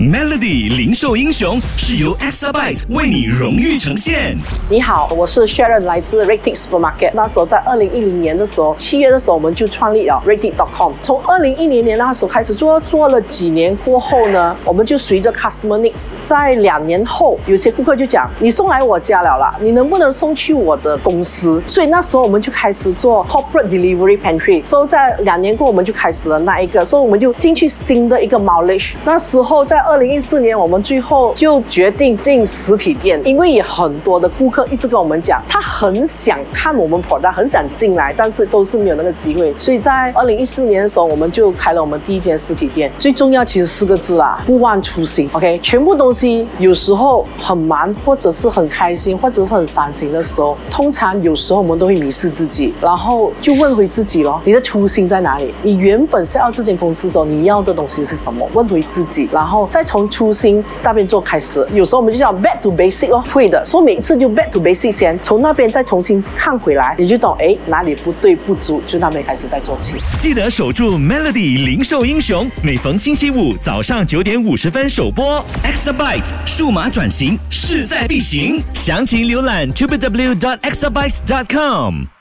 [0.00, 4.34] Melody 零售英雄是由 Exabyte 为你荣誉呈现。
[4.70, 7.10] 你好，我是 Sharon，来自 Rating Supermarket。
[7.12, 10.94] 那时候在二零一零年的时候，七月的时候我们就创立了 Rating.com。
[11.02, 21.62] 从二零一零年那时候开始做，做了几年过后呢，我们就随着 Customer Needs，在两年后，有些顾客就讲，你送来我家了啦，你能不能送去我的公司？
[21.66, 24.64] 所以那时候我们就开始做 Corporate Delivery Pantry。
[24.64, 28.94] 所以在两年过，我们就开始了那一个，所以我们就进去新的一个 Mileage。
[29.04, 39.52] 那时候在二零一四年，我们最后就决定进实体店，因为也很多的顾客一直跟我们讲，他很想看我们跑单很想进来，但是都是没有那个机会。
[39.58, 42.88] 所以在二零一四年的时候，我们就开了我们第一间实体店。
[43.00, 45.28] 最重要其实四个字啊，不忘初心。
[45.32, 55.52] OK，全部东西有时候很忙，或者是很开心，或者是很伤心的时候，通常有时候我们都会迷失自己，然后就问回自己咯，你的初心在哪里？
[55.64, 58.48] 你原本是要这间公司的时候，你要的东西是什么？
[58.54, 61.66] 问回自己，然后再从初心那边做开始。
[61.72, 63.64] 有时候我们就叫 back to basic 哦，会的。
[63.64, 69.94] 所以每一次就 back to basic 先，从那边再重新看回来，你就懂哎哪里不对不足，就那边开始再做起。
[70.18, 75.42] 记得守住 Melody 零售英雄，每逢星期五早上九点五十分首播。
[75.64, 82.19] Exabyte 数码转型势在必行，详情浏览 www.exabyte.com。